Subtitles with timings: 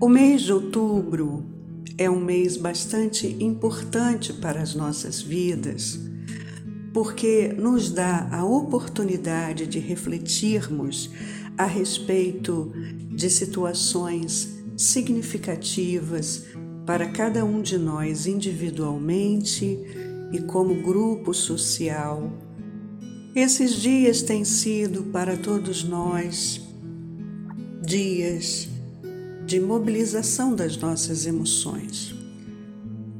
[0.00, 1.44] O mês de outubro
[1.96, 5.98] é um mês bastante importante para as nossas vidas,
[6.92, 11.10] porque nos dá a oportunidade de refletirmos
[11.56, 12.72] a respeito
[13.10, 16.46] de situações significativas
[16.84, 19.78] para cada um de nós individualmente
[20.32, 22.32] e como grupo social.
[23.34, 26.63] Esses dias têm sido para todos nós
[27.84, 28.66] dias
[29.44, 32.14] de mobilização das nossas emoções.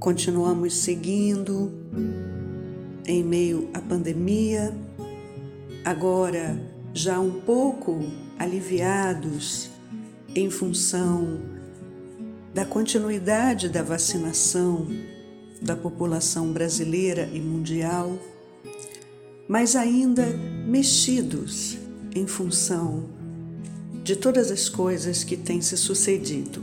[0.00, 1.70] Continuamos seguindo
[3.06, 4.74] em meio à pandemia,
[5.84, 6.58] agora
[6.95, 8.00] já um pouco
[8.38, 9.69] aliviados
[10.34, 11.42] em função
[12.55, 14.88] da continuidade da vacinação
[15.60, 18.19] da população brasileira e mundial,
[19.46, 20.24] mas ainda
[20.67, 21.77] mexidos
[22.14, 23.14] em função
[24.05, 26.62] de todas as coisas que têm se sucedido.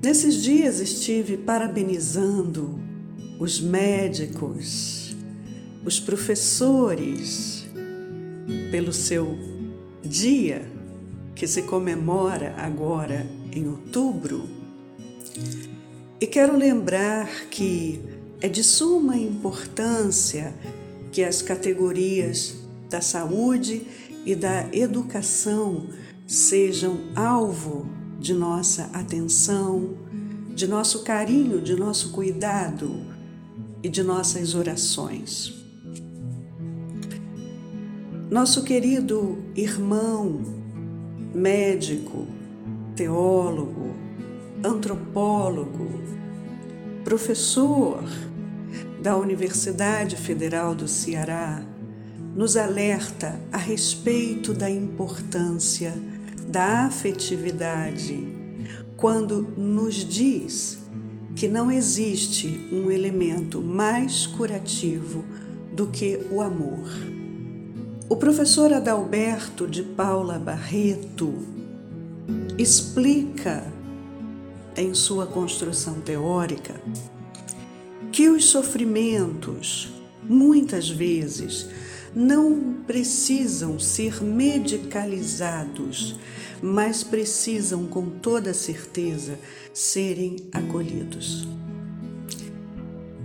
[0.00, 2.78] Nesses dias estive parabenizando
[3.40, 5.16] os médicos,
[5.84, 7.66] os professores,
[8.70, 9.36] pelo seu
[10.04, 10.64] dia
[11.34, 14.48] que se comemora agora em outubro.
[16.20, 18.00] E quero lembrar que
[18.40, 20.54] é de suma importância
[21.10, 23.82] que as categorias da saúde
[24.24, 25.86] e da educação
[26.26, 27.86] sejam alvo
[28.18, 29.94] de nossa atenção,
[30.54, 33.02] de nosso carinho, de nosso cuidado
[33.82, 35.52] e de nossas orações.
[38.30, 40.40] Nosso querido irmão,
[41.34, 42.26] médico,
[42.96, 43.94] teólogo,
[44.64, 46.02] antropólogo,
[47.04, 48.02] professor
[49.02, 51.62] da Universidade Federal do Ceará,
[52.34, 55.94] nos alerta a respeito da importância
[56.48, 58.26] da afetividade
[58.96, 60.78] quando nos diz
[61.36, 65.24] que não existe um elemento mais curativo
[65.72, 66.88] do que o amor.
[68.08, 71.34] O professor Adalberto de Paula Barreto
[72.56, 73.64] explica
[74.76, 76.74] em sua construção teórica
[78.12, 81.68] que os sofrimentos, muitas vezes,
[82.14, 86.16] não precisam ser medicalizados,
[86.62, 89.38] mas precisam com toda certeza
[89.72, 91.48] serem acolhidos.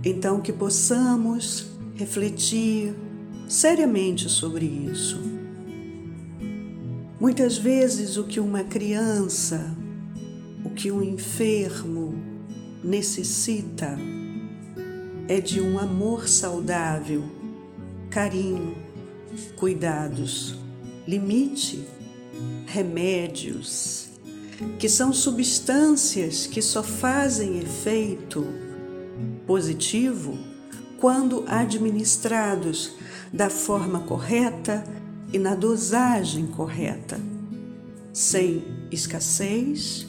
[0.04, 2.94] Então, que possamos refletir
[3.46, 5.20] seriamente sobre isso.
[7.20, 9.76] Muitas vezes, o que uma criança,
[10.64, 12.14] o que um enfermo
[12.82, 13.98] necessita
[15.28, 17.39] é de um amor saudável
[18.10, 18.76] carinho,
[19.56, 20.56] cuidados,
[21.06, 21.86] limite,
[22.66, 24.08] remédios,
[24.78, 28.44] que são substâncias que só fazem efeito
[29.46, 30.36] positivo
[30.98, 32.92] quando administrados
[33.32, 34.84] da forma correta
[35.32, 37.18] e na dosagem correta,
[38.12, 40.06] sem escassez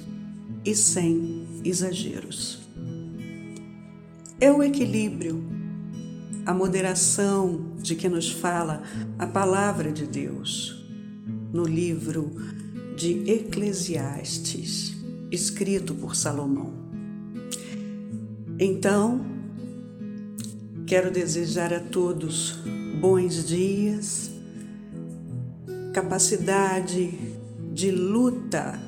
[0.66, 2.62] e sem exageros.
[4.40, 5.61] É o equilíbrio
[6.46, 8.82] a moderação de que nos fala
[9.18, 10.86] a palavra de Deus
[11.54, 12.32] no livro
[12.96, 14.96] de Eclesiastes,
[15.32, 16.74] escrito por Salomão.
[18.60, 19.26] Então,
[20.86, 22.60] quero desejar a todos
[23.00, 24.32] bons dias,
[25.94, 27.18] capacidade
[27.74, 28.80] de luta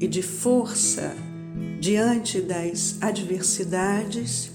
[0.00, 1.14] e de força
[1.80, 4.50] diante das adversidades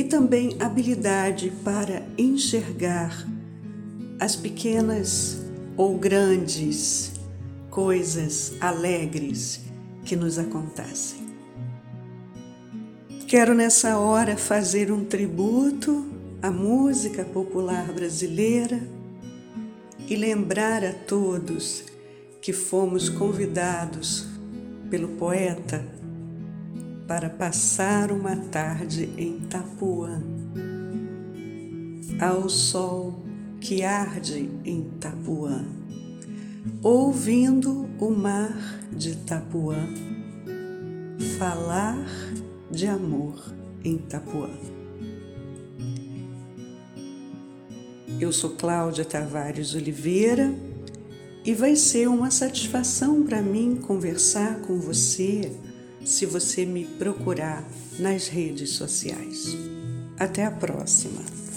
[0.00, 3.28] e também habilidade para enxergar
[4.18, 5.42] as pequenas
[5.76, 7.12] ou grandes
[7.68, 9.60] coisas alegres
[10.02, 11.20] que nos acontecem.
[13.28, 16.06] Quero nessa hora fazer um tributo
[16.40, 18.80] à música popular brasileira
[20.08, 21.84] e lembrar a todos
[22.40, 24.26] que fomos convidados
[24.88, 25.84] pelo poeta
[27.10, 30.22] para passar uma tarde em Tapuã,
[32.20, 33.24] ao sol
[33.60, 35.64] que arde em Tapuã,
[36.80, 38.56] ouvindo o mar
[38.92, 39.88] de Tapuã
[41.36, 41.98] falar
[42.70, 43.42] de amor
[43.82, 44.50] em Tapuã.
[48.20, 50.54] Eu sou Cláudia Tavares Oliveira
[51.44, 55.50] e vai ser uma satisfação para mim conversar com você
[56.04, 57.64] se você me procurar
[57.98, 59.56] nas redes sociais.
[60.18, 61.49] Até a próxima!